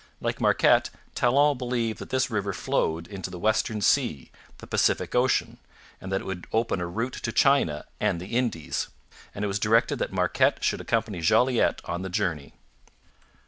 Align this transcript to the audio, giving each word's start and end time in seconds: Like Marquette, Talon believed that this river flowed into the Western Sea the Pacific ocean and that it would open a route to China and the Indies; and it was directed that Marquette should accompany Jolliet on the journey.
Like 0.19 0.41
Marquette, 0.41 0.89
Talon 1.13 1.59
believed 1.59 1.99
that 1.99 2.09
this 2.09 2.31
river 2.31 2.53
flowed 2.53 3.05
into 3.05 3.29
the 3.29 3.37
Western 3.37 3.81
Sea 3.81 4.31
the 4.57 4.65
Pacific 4.65 5.13
ocean 5.13 5.59
and 6.01 6.11
that 6.11 6.21
it 6.21 6.23
would 6.23 6.47
open 6.51 6.81
a 6.81 6.87
route 6.87 7.13
to 7.21 7.31
China 7.31 7.85
and 7.99 8.19
the 8.19 8.35
Indies; 8.35 8.87
and 9.35 9.45
it 9.45 9.47
was 9.47 9.59
directed 9.59 9.97
that 9.99 10.11
Marquette 10.11 10.63
should 10.63 10.81
accompany 10.81 11.21
Jolliet 11.21 11.81
on 11.85 12.01
the 12.01 12.09
journey. 12.09 12.55